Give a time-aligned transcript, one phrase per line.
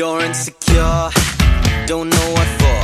[0.00, 1.10] You're insecure,
[1.86, 2.82] don't know what for.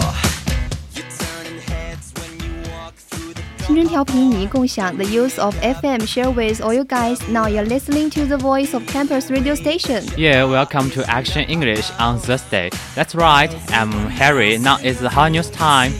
[0.95, 6.61] You're turning heads when you walk through the 青春调频你共享 The use of FM share with
[6.61, 7.19] all you guys.
[7.29, 10.05] Now you're listening to the voice of campus radio station.
[10.17, 12.71] Yeah, welcome to Action English on Thursday.
[12.95, 14.59] That's right, I'm Harry.
[14.59, 15.93] Now it's the hot news time.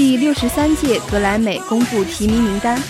[0.00, 2.82] 第六十三届格莱美公布提名名单。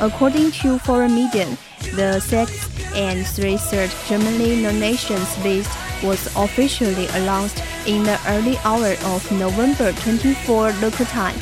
[0.00, 1.46] According to foreign media,
[1.94, 5.68] the sixth and third Grammy nominations list
[6.02, 11.34] was officially announced in the early hour of November 24 local time.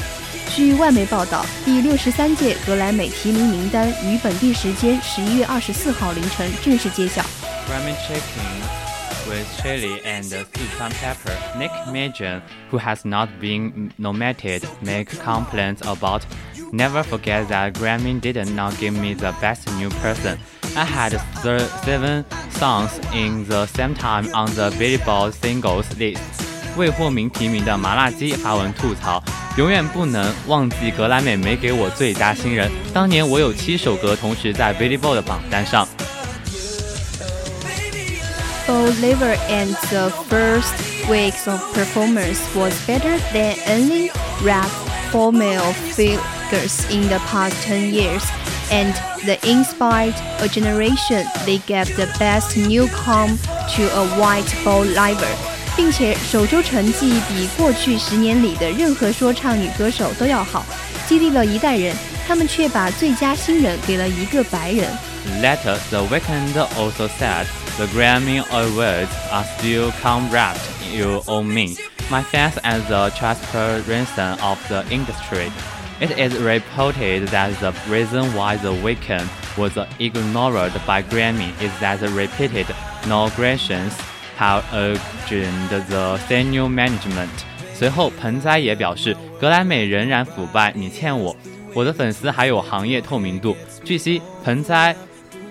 [0.56, 7.24] 据外媒报道，第六十三届格莱美提名名单于本地时间十一月二十四号凌晨正式揭晓。
[9.26, 11.36] with chili and Sichuan pepper.
[11.58, 16.24] Nicki Minaj, who has not been nominated, make complaints about
[16.72, 20.38] Never forget that Grammy did not give me the best new person.
[20.76, 26.18] I had thir- seven songs in the same time on the Billboard Singles list。
[26.76, 29.22] 未获名提名的麻辣鸡发文吐槽：
[29.56, 32.68] 永远不能忘记格莱美没给我最佳新人。
[32.92, 35.86] 当年我有七首歌同时在 Billboard 榜单上。
[38.66, 38.88] Bull
[39.48, 40.74] and the first
[41.08, 44.10] weeks of performance was better than any
[44.42, 44.68] rap
[45.12, 48.24] female figures in the past 10 years,
[48.70, 48.94] and
[49.24, 51.26] they inspired a generation.
[51.44, 53.36] They gave the best newcom
[53.76, 55.36] to a white Bon Iver.
[55.76, 60.64] 并且首周成绩比过去十年里的任何说唱女歌手都要好，
[61.06, 61.94] 激励了一代人。
[62.26, 64.88] 他们却把最佳新人给了一个白人。
[65.42, 67.46] Later, The Weeknd also said.
[67.76, 70.60] The Grammy Awards are still come wrapped
[71.26, 71.76] owe me,
[72.08, 75.50] my faith as a transparency of the industry.
[76.00, 79.26] It is reported that the reason why The Weeknd
[79.56, 82.66] was ignored by Grammy is that the repeated
[83.04, 83.92] inaugurations
[84.36, 85.00] have urged
[85.88, 87.30] the senior management.
[87.74, 91.34] 随后，盆栽也表示，格莱美仍然腐败，你欠我。
[91.74, 93.56] 我的粉丝还有行业透明度。
[93.84, 94.94] 据悉，盆栽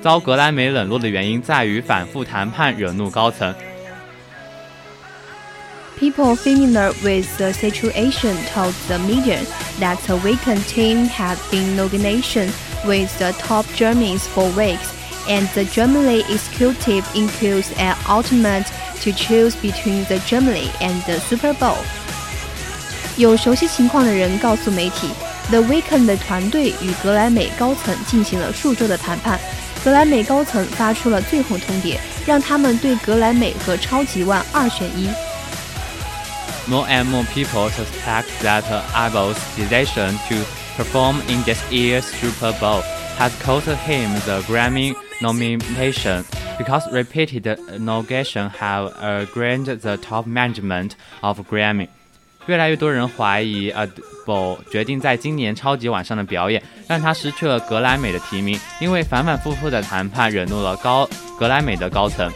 [0.03, 3.55] 遭格莱美冷落的原因在于反复谈判惹怒高层。
[5.97, 9.39] People familiar with the situation told the media
[9.79, 12.51] that the Weeknd team had been negotiating
[12.83, 14.91] with the top Germans for weeks,
[15.29, 18.65] and the Grammy executive includes an ultimate
[18.99, 21.77] to choose between the Grammy and the Super Bowl.
[23.15, 25.07] 有熟悉情况的人告诉媒体
[25.49, 29.39] ，The Weeknd 的团队与格莱美高层进行了数周的谈判，
[29.83, 35.09] 格莱美高层发出了最后通牒，让他们对格莱美和超级碗二选一。
[36.69, 38.63] More and more people suspect that
[38.95, 40.35] Abel's decision to
[40.77, 42.81] perform in this year's Super Bowl
[43.19, 46.23] has cost him the Grammy nomination
[46.57, 51.89] because repeated allegations have aggrieved the top management of Grammy.
[52.45, 61.07] 越来越多人怀疑，阿德否决定在今年超级晚上的表演，让他失去了格莱美的提名，因为反反复复的谈判惹怒了高
[61.39, 62.31] 格莱美的高层。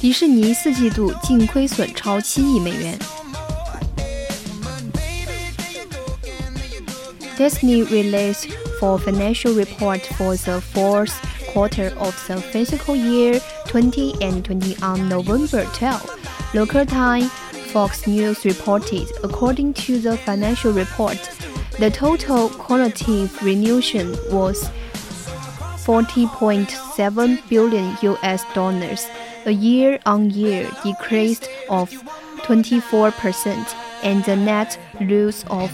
[0.00, 2.98] 迪士尼四季度净亏损超七亿美元。
[7.36, 11.12] Disney released for financial report for the fourth
[11.52, 16.54] quarter of the fiscal year 20 and 20 on November 12.
[16.54, 17.28] Local time,
[17.72, 21.18] Fox News reported, according to the financial report,
[21.80, 23.80] the total quantitative renewal
[24.30, 24.70] was
[25.84, 29.08] 40.7 billion US dollars,
[29.44, 31.90] a year-on-year decrease of
[32.44, 35.70] 24%, and a net loss of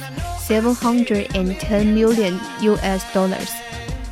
[0.49, 3.50] 710 million US dollars.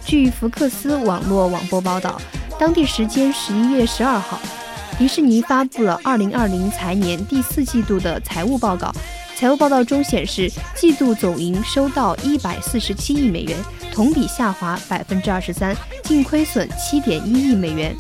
[0.05, 2.21] 据福克斯网络网播报道，
[2.59, 4.39] 当地时间十一月十二号，
[4.99, 8.93] 迪士尼发布了二零二零财年第四季度的财务报告。
[9.37, 13.57] 财务报告中显示，季度总营收到一百四十七亿美元，
[13.93, 17.95] 同比下滑百分之二十三，净亏损七点一亿美元。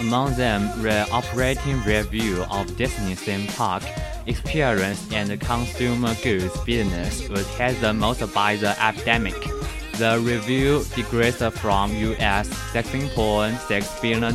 [0.00, 3.82] Among them, the operating review of Disney theme park
[4.26, 9.34] experience and consumer goods business was hit the most by the epidemic.
[9.98, 14.34] The review decreased from US $16.6 billion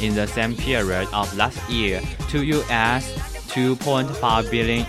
[0.00, 2.00] in the same period of last year
[2.30, 3.12] to US
[3.52, 4.86] $2.5 billion,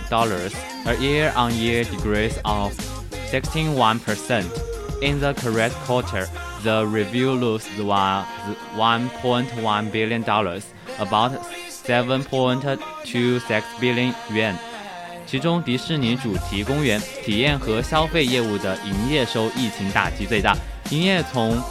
[0.87, 2.73] a year-on-year decrease of
[3.29, 5.01] 61%.
[5.03, 6.27] In the current quarter,
[6.63, 8.25] the review lost was
[8.75, 10.63] $1.1 billion, dollars,
[10.97, 11.31] about
[11.69, 14.55] 7.26 billion yuan.
[15.25, 20.55] 其中，迪士尼主题公园体验和消费业务的营业受疫情打击最大，
[20.89, 21.61] 营业从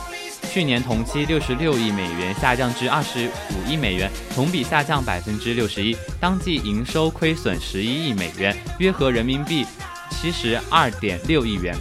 [0.51, 5.97] 去年同期六十六亿美元下降至二十五亿美元，同比下降百分之六十一。
[6.21, 9.65] 当季营收亏损十一亿美元，约合人民币
[10.11, 11.77] 七十二点六亿元。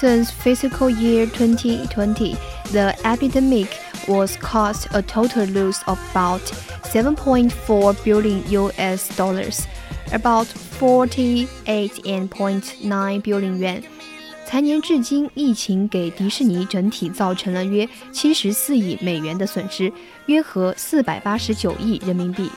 [0.00, 2.36] since fiscal year 2020,
[2.72, 3.68] the epidemic
[4.06, 6.42] was caused a total loss of about
[6.82, 9.66] 7.4 billion US dollars,
[10.12, 13.82] about 48.9 billion yuan.
[14.44, 19.92] 财年至今，疫情给迪士尼整体造成了约七十四亿美元的损失，
[20.26, 22.48] 约合四百八十九亿人民币。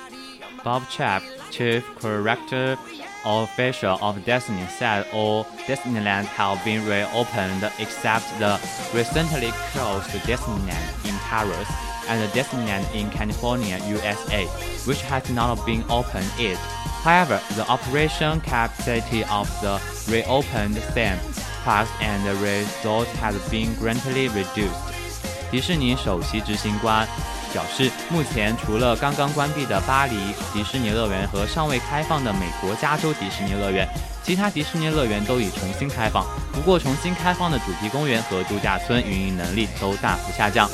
[0.63, 2.77] Bob Chapek, Chief Corrector
[3.25, 8.59] official of Disney said all Disneyland have been reopened except the
[8.93, 11.69] recently closed Disneyland in Paris
[12.07, 14.45] and the Disneyland in California, USA,
[14.85, 16.57] which has not been opened yet.
[17.03, 19.79] However, the operation capacity of the
[20.09, 21.19] reopened theme
[21.63, 24.89] parks and resorts has been greatly reduced.
[25.51, 27.07] 迪士尼首席执行官
[27.51, 30.15] 表示，目前除了刚刚关闭的巴黎
[30.53, 33.87] 迪士尼乐园和尚未开放的美国加州迪士尼乐园，
[34.23, 36.25] 其他迪士尼乐园都已重新开放。
[36.53, 40.69] 不过，重新开放的主题公园和度假村运营能力都大幅下降。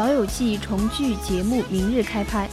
[0.00, 2.48] 老友记重聚节目明日开拍。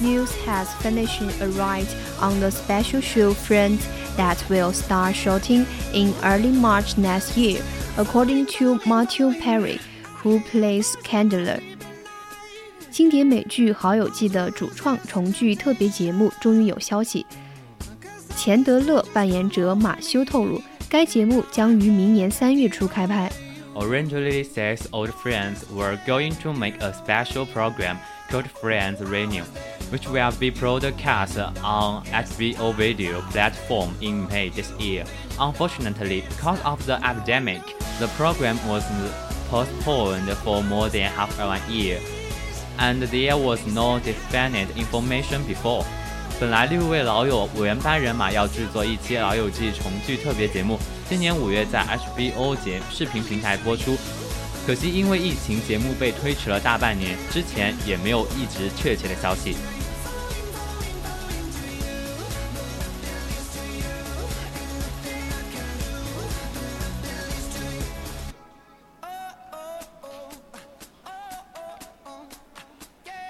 [0.00, 1.08] News has finally
[1.40, 1.88] arrived
[2.20, 3.80] on the special show Friends
[4.16, 7.60] that will start shooting in early March next year,
[7.96, 9.80] according to Matthew Perry,
[10.22, 11.58] who plays Chandler.
[12.91, 17.25] 经典美剧《好友记》的主创重聚特别节目终于有消息。
[18.35, 23.31] 钱德勒扮演者马修透露，该节目将于明年三月初开拍。
[23.75, 27.97] Originally, six old friends were going to make a special program
[28.27, 29.43] called Friends Renew,
[29.91, 35.05] which will be broadcast on HBO video platform in May this year.
[35.39, 37.61] Unfortunately, because of the epidemic,
[37.99, 38.83] the program was
[39.49, 41.99] postponed for more than half a year,
[42.78, 45.84] And there was no definite information before.
[46.40, 53.96] 本来六位老友原班人马要制作一期《老友记》重聚特别节目，今年五月在 HBO 节视频平台播出。
[54.66, 59.56] 可惜因为疫情，节目被推迟了大半年，之前也没有一直确切的消息。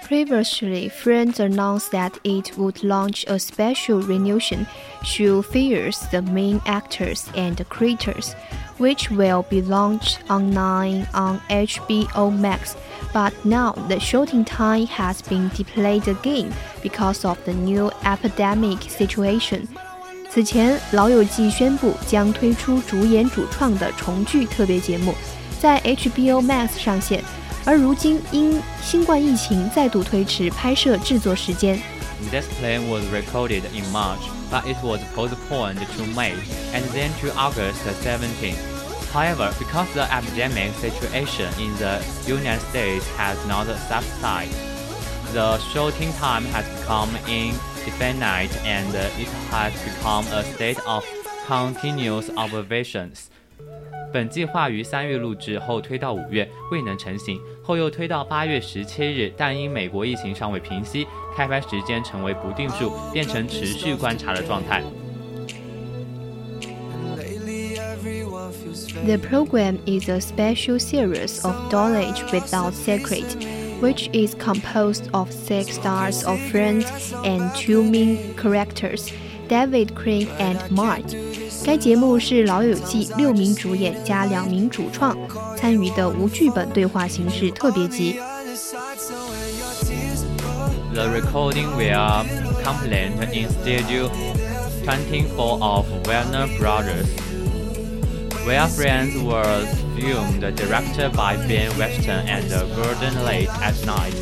[0.03, 4.67] Previously, Friends announced that it would launch a special reunion
[5.03, 8.35] show features the main actors and creators,
[8.77, 12.75] which will be launched online on HBO Max.
[13.11, 19.67] But now the shooting time has been delayed again because of the new epidemic situation.
[20.29, 25.15] 此前，《老友记》宣布将推出主演主创的重聚特别节目，
[25.59, 27.23] 在 HBO Max 上线。
[27.64, 31.78] 而如今因新冠疫情再度推迟拍摄制作时间。
[32.30, 36.34] This plan was recorded in March, but it was postponed to May
[36.72, 38.54] and then to August 17.
[39.12, 44.52] However, because the epidemic situation in the United States has not subsided,
[45.32, 51.04] the shooting time has become indefinite and it has become a state of
[51.46, 53.30] continuous observations.
[54.12, 64.82] 本计划于三月录制后推到五月，未能成型，后又推到八月十七日，但因美国疫情尚未平息，开拍时间成为不定数，变成持续观察的状态。
[69.04, 73.36] The program is a special series of Knowledge Without Secret,
[73.80, 76.86] which is composed of six stars of friends
[77.22, 79.10] and two main characters,
[79.48, 81.04] David, Craig, and Mark.
[81.65, 85.17] 该节目是《老友记》六名主演加两名主创
[85.55, 88.19] 参与的无剧本对话形式特别集。
[90.93, 92.25] The recording will
[92.63, 94.09] complete in Studio
[94.83, 97.07] 24 of Warner Brothers.
[98.45, 99.65] Where Friends was
[99.97, 102.43] filmed directed by Ben Weston and
[102.75, 104.13] Gordon Late at Night.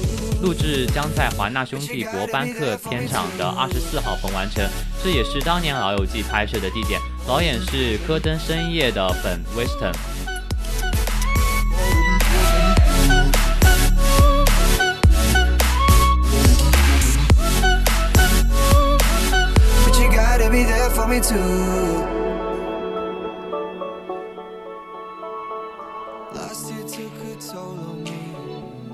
[0.43, 4.63] 录制将在华纳兄弟博班克片场的二十四号棚完成，
[5.03, 7.01] 这也是当年《老友记》拍摄的地点。
[7.27, 9.91] 导演是戈登深夜的本·威斯特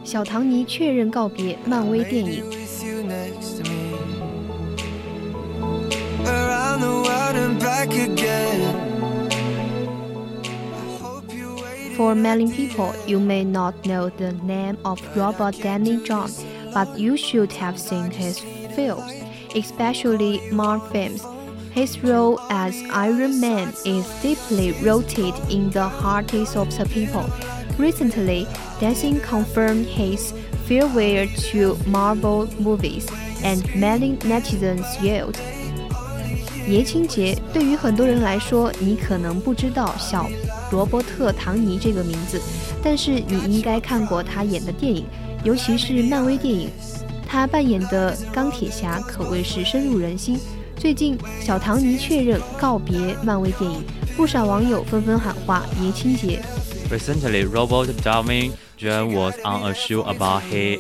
[0.03, 2.57] 小唐尼确认告别漫威电影。
[11.98, 16.30] For many people, you may not know the name of Robert Downey Jr.,
[16.72, 18.38] but you should have seen his
[18.75, 19.12] films,
[19.56, 21.25] especially Marvel films.
[21.72, 27.25] His role as Iron Man is deeply rooted in the hearts of the people.
[27.80, 28.46] Recently,
[28.80, 30.34] Dancing confirmed his
[30.68, 33.08] farewell to Marvel movies,
[33.44, 35.39] and many netizens yelled.
[36.68, 40.30] 爷青节对于很多人来说，你可能不知道小
[40.71, 42.41] 罗伯特·唐尼这个名字，
[42.83, 45.07] 但是你应该看过他演的电影，
[45.45, 46.71] 尤其是漫威电影。
[47.26, 50.38] 他扮演的钢铁侠可谓是深入人心。
[50.76, 53.85] 最近，小唐尼确认告别漫威电影，
[54.17, 56.43] 不少网友纷纷喊话爷青节。
[56.91, 59.07] Recently, Robert Downey Jr.
[59.07, 60.79] was on a show about he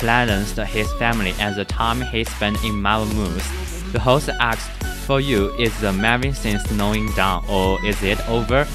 [0.00, 3.44] balanced his family and the time he spent in Marvel movies.
[3.92, 4.70] The host asked,
[5.06, 8.66] "For you, is the Marvel scene slowing down, or is it over?"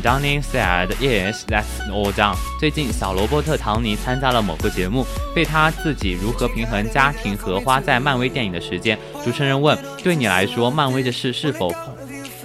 [0.00, 8.98] Donny said, "Yes, that's all done." 最近，小罗伯特·唐尼参加了某个节目，被他自己如何平衡家庭和花在漫威电影的时间。
[9.22, 11.70] 主持人问：“对你来说，漫威的事是否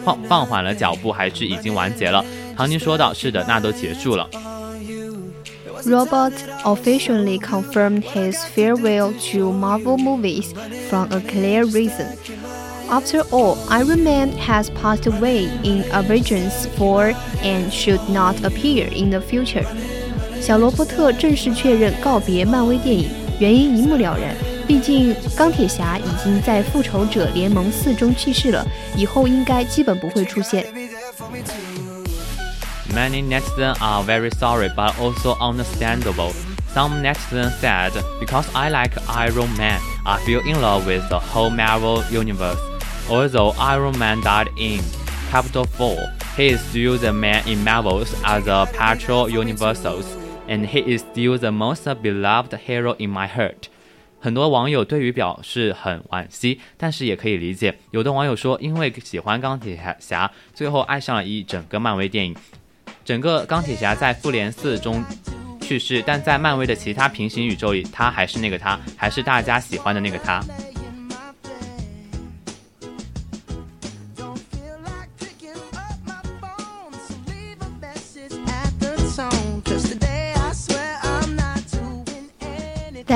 [0.04, 2.24] 放放缓了脚步，还是已经完结了？”
[2.58, 4.30] 唐尼说道：“是的，那都结束了。”
[5.86, 10.48] Robert officially confirmed his farewell to Marvel movies
[10.90, 12.08] from a clear reason.
[12.89, 19.11] After all, Iron Man has passed away in Avengers 4 and should not appear in
[19.11, 19.65] the future.
[20.41, 24.35] 小罗伯特正式确认告别漫威电影，原因一目了然。
[24.67, 28.67] 毕竟钢铁侠已经在复仇者联盟四中去世了，
[28.97, 30.65] 以后应该基本不会出现。
[30.73, 32.05] Be there for me too.
[32.95, 36.33] Many netizens are very sorry but also understandable.
[36.75, 41.51] Some netizens said, Because I like Iron Man, I feel in love with the whole
[41.51, 42.59] Marvel universe.
[43.10, 44.82] Although Iron Man died in
[45.32, 45.96] Capital 4,
[46.36, 50.06] he is still the man in Marvel's other Patrol Universals,
[50.48, 53.70] and he is still the most beloved hero in my heart.
[54.20, 57.78] 很多网友对于表示很惋惜，但是也可以理解。
[57.92, 62.36] 有的网友说，因为喜欢钢铁侠，最后爱上了一整个漫威电影。
[63.06, 65.02] 整个钢铁侠在复联四中
[65.62, 70.44] 去世，但在漫威的其他平行宇宙里，他还是那个他，还是大家喜欢的那个他。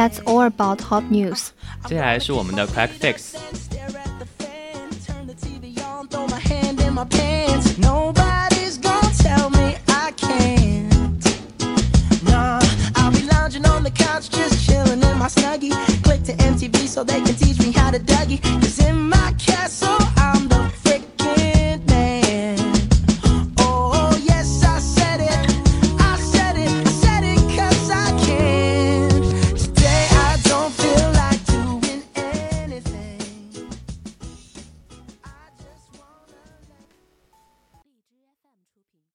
[0.01, 1.49] That's all about hot news。
[1.85, 3.35] 接下来是我们的 crack Fix。
[14.29, 15.73] just chilling in my snuggie.
[16.03, 18.60] Click to MTV so they can teach me how to Dougie.